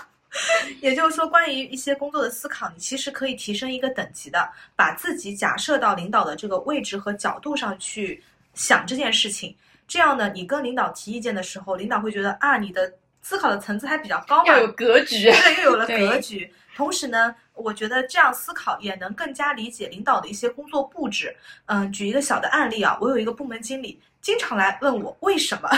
[0.80, 8.22] 也就是说，关于一些工作的思考，你其实可以提升一个等级的，把自己假设到领导的这个位置和角度上去
[8.54, 9.54] 想这件事情。
[9.86, 15.30] 这样呢，你跟领导提意见的时候，领导会觉得啊，你的思考的层次还比较高嘛，要有格局。
[15.30, 16.50] 对，又有了 格局。
[16.74, 21.36] 同时呢，我觉得这样思考也能更加理解领导的一些工作布置。
[21.66, 25.68] 嗯，举一个小的案例啊，我有一个部门经理，经常来问我为什么，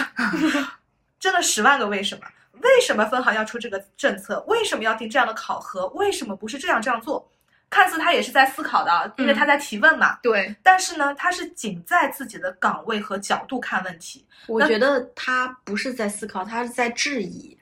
[1.19, 2.25] 真的十万个为什么。
[2.61, 4.40] 为什么分行要出这个政策？
[4.47, 5.87] 为什么要定这样的考核？
[5.88, 7.29] 为什么不是这样这样做？
[7.71, 10.19] 看似他也是在思考的，因为他在提问嘛。
[10.23, 14.25] 对，但是呢，他是仅在自己的岗位和角度看问题。
[14.47, 17.59] 我觉得他不是在思考，他是在质疑，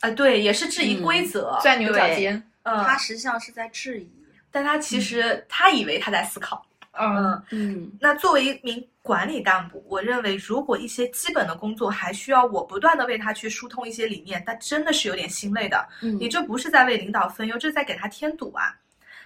[0.00, 1.58] 呃，对，也是质疑嗯规则。
[1.62, 2.42] 钻牛角尖。
[2.64, 4.10] 嗯，他实际上是在质疑。
[4.50, 6.66] 但他其实他以为他在思考。
[6.98, 15.88] 嗯，嗯那作为一名管理干部，我认为如果一些基本的工作还需要我不断的为他去疏通一些理念，那真的是有点心累的。
[16.02, 18.74] 嗯你这不是在为领导分忧，这是在给他添堵啊。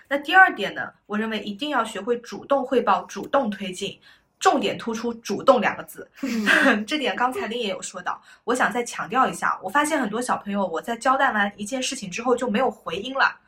[0.09, 3.97] 那第二点呢，我认为一定要学会主动汇报、主动推进，
[4.41, 6.11] 重点突出“主动”两个字。
[6.23, 6.45] 嗯
[6.85, 9.57] 这点刚才林也有说到，我想再强调一下。
[9.63, 13.39] 我发现很多小朋友，我在交代完一件事情之后就没有回音了，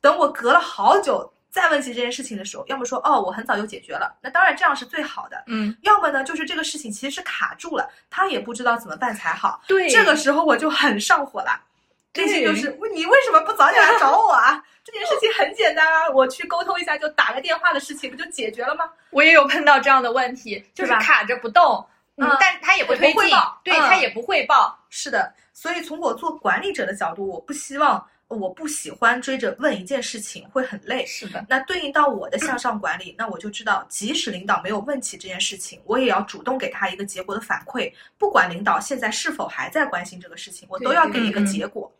[0.00, 5.44] 等我隔了好久再问起这件事情的时候，要么说哦我很早就解决了，那当然这样是最好的。
[5.46, 9.62] 嗯，要么呢就是这个事情其实是卡住了，他也不知道怎么办才好。
[9.68, 11.60] 对这个时候我就很上火了。
[12.14, 14.62] 内心就是你为什么不早点来找我啊？
[14.84, 18.90] 这件事情很简单啊，我去沟通一下就打个电话的事情不就解决了吗？
[19.10, 21.86] 我也有碰到这样的问题，就是卡着不动，
[22.16, 23.30] 嗯嗯，但他也不推进
[23.62, 31.04] 对他也不汇报，是的，所以从我做管理者的角度，我不希望，我不喜欢追着问一件事情会很累。
[31.06, 41.92] 是的，那对应到我的向上管理，那我就知道，即使领导没有问起这件事情，我也要主动给他一个结果的反馈，不管领导现在是否还在关心这个事情，我都要给一个结果。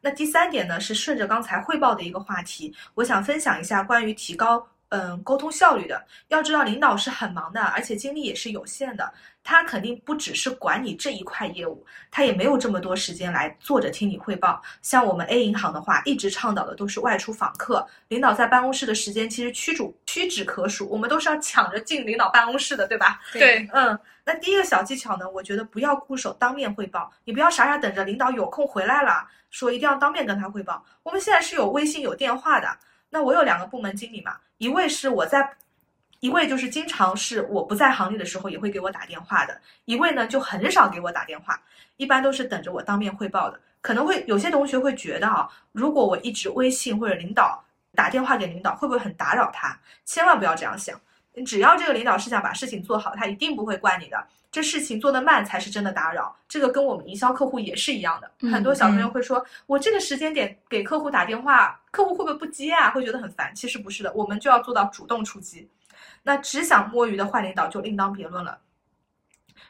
[0.00, 6.04] 那第三点呢，是顺着刚才汇报的一个话题，我想分享一下关于提高嗯沟通效率的。
[6.28, 14.62] 要知道，领导是很忙的，而且精力也是有限的，他肯定不只是管你这一块业务，他也没有这么多时间来坐着听你汇报。
[14.82, 23.20] 像我们 A 银行的话，一直倡导的都是外出访客，领导在办公室的时间其实屈指屈指可数，我们都是要抢着进领导办公室的，对吧？
[23.32, 30.84] 对，嗯，那第一个小技巧呢，我觉得不要固守当面汇报，你不要傻傻等着领导有空回来了，说一定要当面跟他汇报。
[31.02, 32.68] 我们现在是有微信有电话的，
[33.10, 35.56] 那我有两个部门经理嘛，一位是我在，
[36.20, 41.60] 一位就是经常是我不在行里的时候也会给我打电话的，一位呢就很少给我打电话，
[41.96, 43.60] 一般都是等着我当面汇报的。
[43.80, 47.62] 可能会有些同学会觉得啊，如果我一直微信或者领导
[47.94, 49.78] 打电话给领导，会不会很打扰他？
[50.04, 51.00] 千万不要这样想。
[51.44, 54.26] 只要这个领导是想把事情做好，他一定不会怪你的。
[54.50, 58.30] 这事情做得慢才是真的打扰，这个跟我们营销客户也是一样的。
[58.40, 62.90] 嗯很多小朋友会说，我这个时间点给客户打电话，客户会不会不接啊？
[62.90, 63.54] 会觉得很烦。
[63.54, 65.68] 其实不是的，我们就要做到主动出击。
[66.22, 68.58] 那只想摸鱼的坏领导就另当别论了。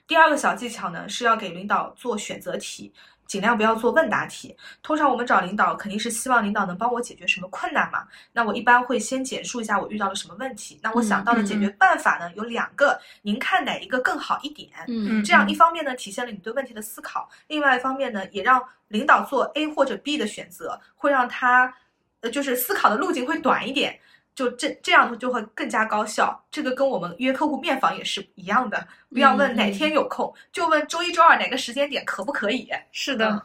[0.07, 2.93] 第二个小技巧呢，是要给领导做选择题，
[3.27, 4.57] 尽量不要做问答题。
[4.83, 8.07] 通常我们找领导，肯定是希望领导能帮我解决什么困难嘛。
[8.33, 10.79] 那我一般会先简述一下我遇到了什么问题。
[10.83, 14.71] 那我想到的解决办法呢，有两个，您看哪一个更好一点？
[14.89, 21.73] 嗯这样一方面呢，体现了你对问题的思考；另外一方面呢，也让领导做 A 或者 B 的选择，会让他，
[22.21, 23.99] 呃，就是思考的路径会短一点。
[24.37, 26.41] 就这这样就会更加高效。
[26.51, 32.69] 这个跟我们约客户面访也是一样的，不要问哪天有空，就问周一周二哪个时间点可不可以。
[32.93, 33.43] 是的，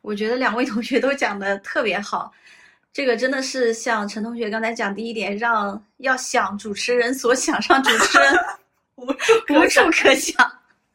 [0.00, 2.32] 我觉得两位同学都讲的特别好，
[2.92, 8.34] 这个真的是像陈同学刚才讲第一点，让要想主持人所想，让主持人
[8.94, 10.52] 无 处无处可想，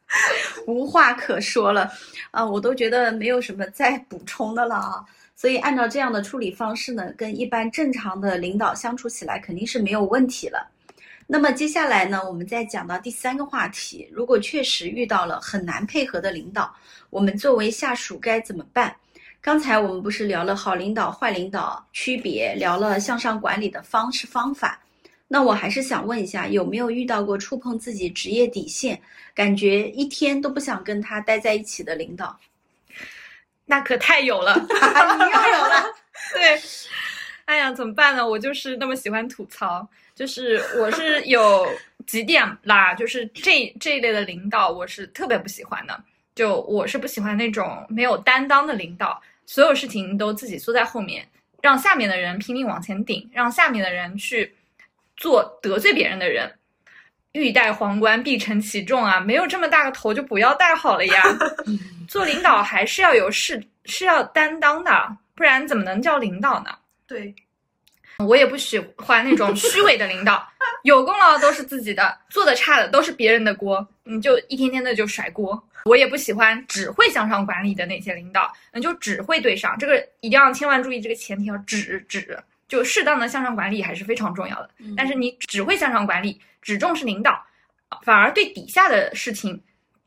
[0.65, 1.91] 无话可说了
[2.31, 2.45] 啊！
[2.45, 5.05] 我都觉得没有什么再补充的了啊。
[5.35, 10.69] 所以按照这样的处理方式呢，跟一般正常的领导相处起来肯定是没有问题了。
[11.25, 16.73] 那么接下来呢，我们再讲到第三个话题，如果确实遇到了很难配合的领导，
[17.09, 18.95] 我们作为下属该怎么办？
[19.41, 24.79] 刚才我们不是聊了好领导、坏领导区别，聊了向上管理的方式方法。
[25.27, 29.01] 那我还是想问一下，有没有遇到过触碰自己职业底线，
[29.33, 32.37] 感觉一天都不想跟他待在一起的领导？
[33.65, 35.85] 那可太有了， 你又有了，
[36.33, 36.61] 对，
[37.45, 38.27] 哎呀，怎么办呢？
[38.27, 41.67] 我就是那么喜欢吐槽，就是我是有
[42.05, 46.03] 几点啦，就是这这一类的领导，我是特别不喜欢的。
[46.35, 51.27] 就我是不喜欢那种没有担当的领导，所有事情都自己缩在后面，
[51.61, 54.55] 让下面的人拼命往前顶，让下面的人去
[55.15, 56.51] 做得罪别人的人。
[57.33, 59.19] 欲戴皇冠，必承其重啊！
[59.19, 61.23] 没有这么大个头，就不要戴好了呀。
[62.07, 66.75] 做领导还是要有事是要担当的，不然怎么能叫领导呢？
[67.07, 67.33] 对，
[68.19, 70.47] 我也不喜欢那种虚伪的领导，
[70.83, 75.61] 有功劳都是自己的，做的差的都是别人的锅，你就一天天的就甩锅。
[75.85, 82.37] 我也不喜欢只会向上管理的那些领导，你就只会对上，这个一定要千万注意，这个前提要只只，
[82.73, 84.69] 就适当的向上管理还是非常重要的。
[84.97, 87.39] 但是你只会向上管理，只重视领导，
[88.01, 89.61] 反而对底下的事情，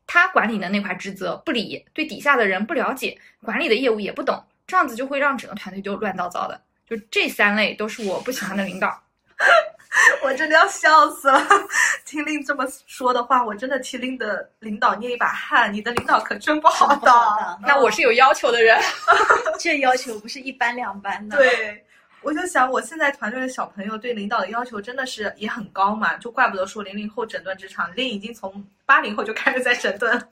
[0.05, 6.59] 他管理的那块职责不理，对底下的人不了解，管理的业务也不懂，这样子就会让整个团队就乱糟糟的。
[6.85, 9.01] 就这三类都是我不喜欢的领导。
[10.21, 11.41] 我真的要笑死了！
[12.05, 15.73] 听令这么说的话，我真的替令的领导捏一把汗。
[15.73, 18.79] 你的领导可真不好不好当那我是有要求的人，
[19.57, 21.83] 这要求不是一般两般的。，对，
[22.27, 30.27] 我就想，我现在团队的小朋友对领导的要求真的是也很高嘛，就怪不得说零零后整顿职场，令已经从八零后就开始在整顿。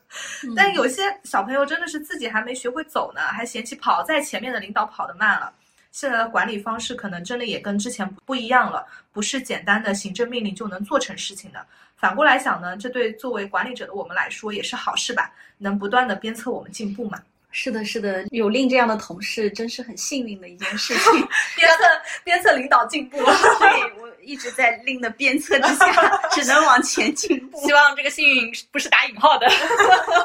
[0.58, 5.54] 但有些小朋友真的是自己还没学会走呢，还嫌弃跑在前面的领导跑得慢了。
[5.94, 11.66] 现在的管理方式可能真的也跟之前不一样了，不是简单的行政命令就能做成事情的。
[11.96, 17.24] 反过来想呢，这对作为管理者的我们来说也是好事吧，能不断的鞭策我们进步嘛。
[17.58, 21.14] 是的，是的，有令这样的同事真是很幸运的一件事情。
[21.56, 21.84] 鞭策
[22.26, 23.18] 鞭策领导进步。
[23.24, 25.86] 对我一直在令的鞭策之下，
[26.32, 27.58] 只能往前进步。
[27.66, 29.48] 希望这个幸运不是打引号的。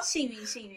[0.03, 0.77] 幸运，幸运。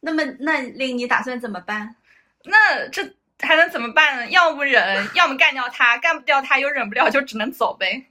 [0.00, 1.94] 那么，那令你打算怎么办？
[2.42, 3.06] 那这
[3.40, 4.30] 还能怎么办呢？
[4.30, 8.02] 要么忍，要么干掉他，干不掉他又忍不了，就只能走呗。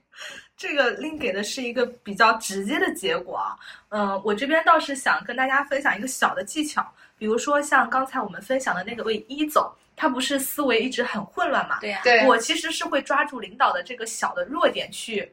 [0.56, 3.58] 这个令给的是一个比较直接的结果啊。
[3.88, 6.86] 嗯，我这边倒是想跟大家分享一个小的技巧，
[7.22, 9.64] 比如说像刚才我们分享的那个位一总，
[9.94, 11.78] 他不是思维一直很混乱嘛？
[11.78, 15.32] 对呀、对我其实是会抓住领导的这个小的弱点去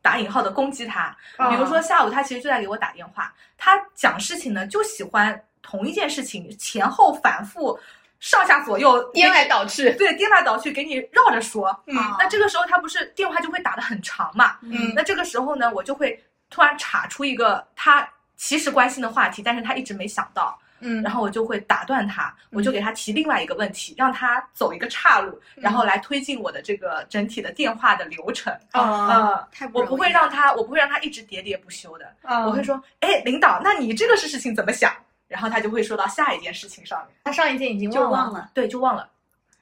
[0.00, 1.14] 打引号的攻击他。
[1.36, 7.78] 哦比如说下午他其实就在给我打电话，他讲事情呢就喜欢同一件事情前后反复、
[8.18, 11.68] 上下左右颠来倒去，对颠来倒去给你绕着说。
[11.84, 14.56] 嗯那这个时候他不是电话就会打得很长嘛？
[14.62, 16.18] 嗯那这个时候呢，我就会
[16.48, 28.52] 突然查出一个他其实关心的话题，但是他一直没想到，嗯然后我就会打断他，我就给他提另外一个问题，让他走一个岔路，然后来推进我的这个整体的电话的流程。
[28.72, 34.92] 哦呃，太不我不会让他，我不会让他一直喋喋不休的，嗯我会说，哎，领导，那你这个事情怎么想？
[35.28, 38.50] 然后他就会说到下一件事情上面，他上一件已经忘了，就忘了。
[38.54, 39.08] 对，就忘了。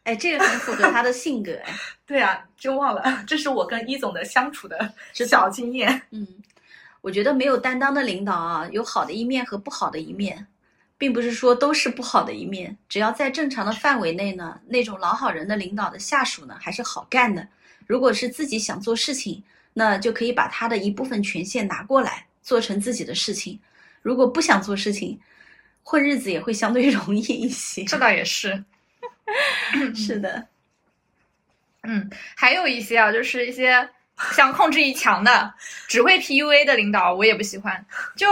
[0.02, 1.72] 哎，这个很符合他的性格哎。
[2.04, 6.02] 对啊，就忘了，这是我跟一总的相处 的小经验。
[6.10, 6.28] 嗯，
[7.00, 10.46] 我觉得没有担当的领导啊，有好的一面和不好的一面，
[11.04, 12.74] 并不是说都是不好的一面。
[12.88, 17.46] 只要在正常的范围内呢，那种老好人的领导的下属呢，还是好干的。
[17.86, 19.44] 如果是自己想做事情，
[19.74, 23.60] 那就可以把他的一部分权限拿过来，做成自己的事情。
[24.00, 25.20] 如果不想做事情，
[25.82, 27.84] 混日子也会相对 容易一些。
[27.84, 28.64] 这倒也是。
[29.94, 30.48] 是的，
[31.82, 33.86] 嗯，还有一些啊，就是一些
[34.32, 35.52] 像控制欲强的、
[35.86, 37.84] 只会 PUA 的领导，我也不喜欢。
[38.16, 38.26] 就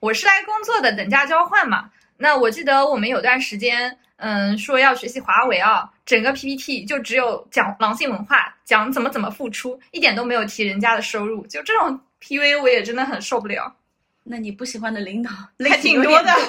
[0.00, 1.90] 我是来工作的，等价交换嘛。
[2.16, 11.46] 那我记得我们有段时间，嗯，说要学习华为啊，整个 PPT 就只有讲狼性文化，讲怎么怎么付出，一点都没有提人家的收入。
[11.46, 13.74] 就这种 PUA，我也真的很受不了。
[14.22, 15.30] 那你不喜欢的领导
[15.68, 16.32] 还挺多的。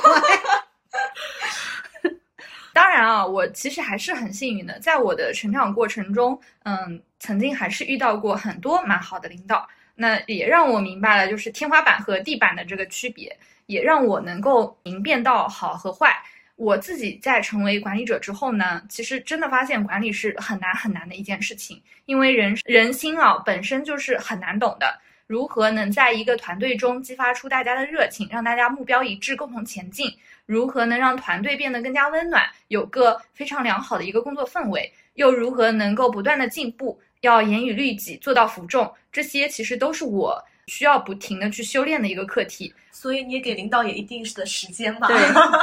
[2.71, 16.15] 当然啊，我其实还是很幸运的，在我的成长过程中，嗯，曾经还是遇到过很多蛮好的领导，那也让我明白了就是天花板和地板的这个区别，也让我能够明辨到好和坏。
[16.55, 24.97] 我自己在成为管理者之后呢，其实真的发现管理是很难很难的一件事情，因为人人心啊本身就是很难懂的。
[25.27, 30.07] 如何能在一个团队中激发出大家的热情，让大家目标一致，共同前进？
[30.45, 34.93] 如何能让团队变得更加温暖，有个非常良好的一个工作氛围？
[35.15, 38.93] 又如何能够不断的进步，要严于律己，做到服众？
[39.11, 42.73] 这些其实都是我需要不停的去修炼的一个课题。
[42.91, 45.07] 所以你也给领导也一定的时间嘛。
[45.07, 45.17] 对，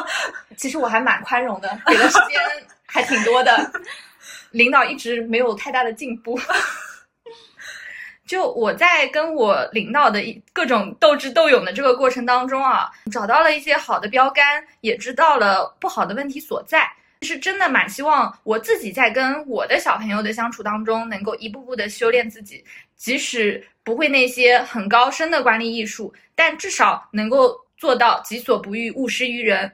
[0.56, 2.40] 其实我还蛮宽容的，给的时间
[2.86, 3.72] 还挺多的。
[4.52, 6.38] 领导一直没有太大的进步。
[8.26, 16.90] 就我在跟我领导的一各种斗智斗勇的这个过程当中啊，找到了一些好的标杆，也知道了不好的问题所在。
[17.22, 22.64] 是真的蛮希望我自己在跟我的小朋友的相处当中，能够一步步的修炼自己，
[22.96, 29.70] 即使不会那些很高深的管理艺术，但至少能够做到己所不欲，勿施于人。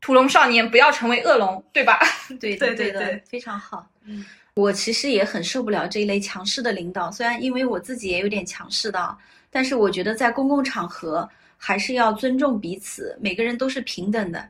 [0.00, 2.00] 屠龙少年不要成为恶龙，对吧？
[2.40, 3.86] 对对对对，非常好。
[4.04, 4.24] 嗯，
[4.54, 9.16] 我其实也很受不了这一类强势的领导，虽然因为我自己也有点强势的，
[9.48, 14.44] 但是我觉得在公共场合还是要尊重彼此，每个人都是平等的。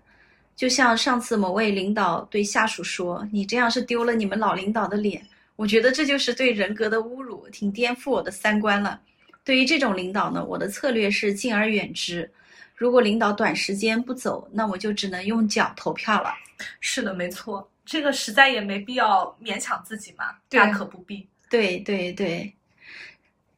[0.62, 5.20] 就像上次某位领导对下属说：“你这样是丢了你们老领导的脸。”
[5.56, 9.00] 我觉得这就是对人格的侮辱，挺颠覆我的三观了。
[9.42, 12.30] 对于这种领导呢，我的策略是敬而远之。
[12.76, 16.32] 如果领导短时间不走，那我就只能用脚投票了。
[16.78, 21.26] 是的，没错，这个实在也没必要勉强自己嘛，大可不必。
[21.50, 22.54] 对对对，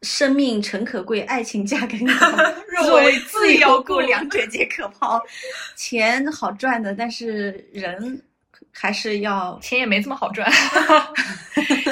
[0.05, 2.13] 生命诚可贵，爱情价更高。
[2.69, 5.21] 若 为为自由故，自由故两者皆可抛。
[5.75, 8.23] 钱好赚的，但是人
[8.71, 10.49] 还是要 钱也没这么好赚，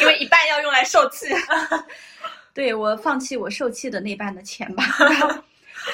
[0.00, 1.26] 因为一半要用来受气。
[2.54, 4.84] 对我放弃我受气的那半的钱吧。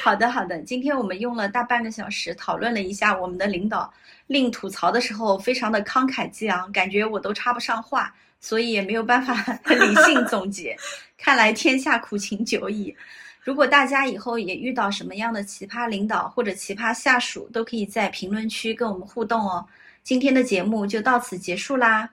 [0.03, 0.59] 好的，好的。
[0.63, 3.91] 今天我们用了大半个小时讨论了一下我们的领导，
[4.27, 9.35] 令吐槽的时候非常的慷慨激昂，感觉我都插不上话，所以也没有办法
[9.65, 10.77] 很理性总结。
[11.17, 12.95] 看来天下苦情久矣。
[13.43, 19.67] 如果大家以后也遇到什么样的奇葩领导或者奇葩下属，都可以在评论区跟我们互动哦。
[20.03, 22.11] 今天的节目就到此结束啦。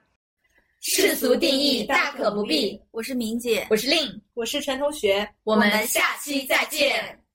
[0.80, 2.80] 世俗定义大可不必。
[2.90, 7.25] 我是明姐，我是令，我是陈同学，我们下期再见。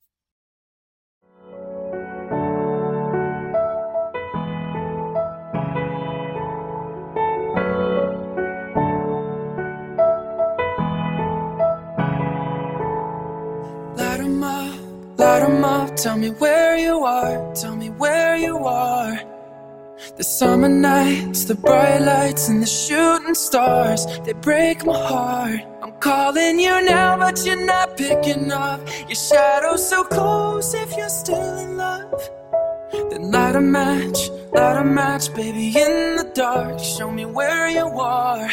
[15.22, 15.90] Light 'em up.
[16.04, 17.38] Tell me where you are.
[17.62, 19.14] Tell me where you are.
[20.18, 25.60] The summer nights, the bright lights, and the shooting stars, they break my heart.
[25.84, 28.80] I'm calling you now, but you're not picking up.
[29.10, 32.22] Your shadow's so close if you're still in love.
[33.10, 34.20] Then light a match,
[34.58, 36.80] light a match, baby, in the dark.
[36.96, 37.88] Show me where you
[38.22, 38.50] are.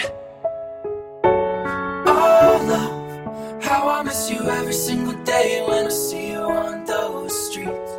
[2.14, 7.50] Oh, love, how I miss you every single day when I see you on those
[7.50, 7.92] streets.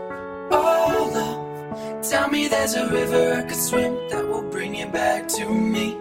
[0.52, 5.28] Oh, love, tell me there's a river I could swim that will bring you back
[5.30, 5.98] to me.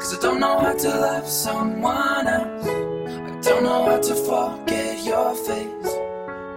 [0.00, 2.66] Cause I don't know how to love someone else.
[2.66, 5.92] I don't know how to forget your face.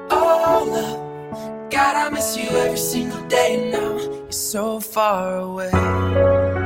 [0.09, 3.97] Oh, love, God, I miss you every single day now.
[3.97, 6.60] You're so far away.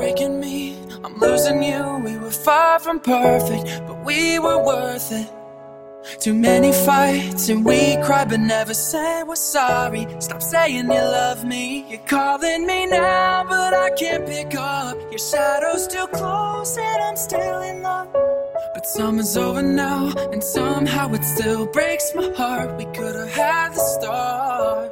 [0.00, 2.00] Breaking me, I'm losing you.
[2.02, 5.28] We were far from perfect, but we were worth it.
[6.18, 10.06] Too many fights and we cried but never said we're sorry.
[10.18, 11.84] Stop saying you love me.
[11.90, 14.96] You're calling me now, but I can't pick up.
[15.10, 18.08] Your shadow's too close and I'm still in love.
[18.72, 22.78] But summer's over now, and somehow it still breaks my heart.
[22.78, 24.89] We could have had the stars.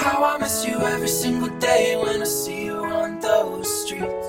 [0.00, 4.28] How I miss you every single day when I see you on those streets.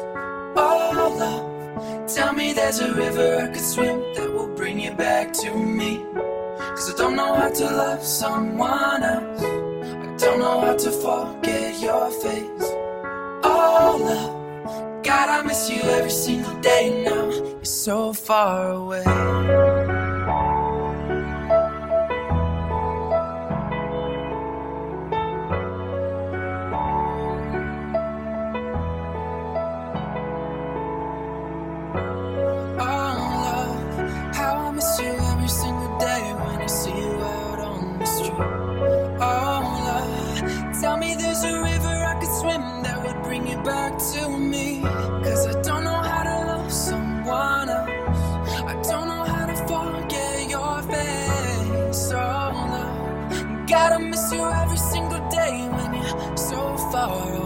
[0.55, 5.31] Oh, love, tell me there's a river I could swim that will bring you back
[5.43, 6.03] to me.
[6.75, 9.43] Cause I don't know how to love someone else.
[9.43, 12.67] I don't know how to forget your face.
[13.43, 15.03] Oh, love.
[15.03, 17.29] God, I miss you every single day now.
[17.31, 19.80] You're so far away.
[43.63, 44.81] Back to me.
[44.81, 48.17] Cause I don't know how to love someone else.
[48.63, 52.11] I don't know how to forget your face.
[52.13, 57.40] Oh, love, gotta miss you every single day when you're so far away.